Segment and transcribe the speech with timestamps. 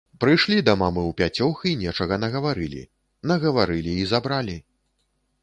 [0.23, 2.81] Прыйшлі да мамы ўпяцёх і нечага нагаварылі,
[3.33, 4.57] нагаварылі і забралі.